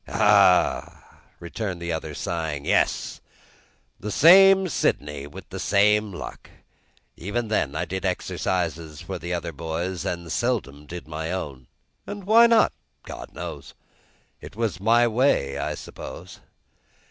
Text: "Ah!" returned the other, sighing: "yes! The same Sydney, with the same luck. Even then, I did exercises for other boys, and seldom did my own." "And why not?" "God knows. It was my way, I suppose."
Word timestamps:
"Ah!" 0.07 1.19
returned 1.39 1.79
the 1.79 1.91
other, 1.91 2.15
sighing: 2.15 2.65
"yes! 2.65 3.21
The 3.99 4.09
same 4.09 4.67
Sydney, 4.67 5.27
with 5.27 5.47
the 5.49 5.59
same 5.59 6.11
luck. 6.11 6.49
Even 7.15 7.49
then, 7.49 7.75
I 7.75 7.85
did 7.85 8.03
exercises 8.03 9.01
for 9.01 9.19
other 9.23 9.51
boys, 9.53 10.03
and 10.03 10.31
seldom 10.31 10.87
did 10.87 11.07
my 11.07 11.31
own." 11.31 11.67
"And 12.07 12.23
why 12.23 12.47
not?" 12.47 12.73
"God 13.03 13.31
knows. 13.35 13.75
It 14.39 14.55
was 14.55 14.79
my 14.79 15.07
way, 15.07 15.59
I 15.59 15.75
suppose." 15.75 16.39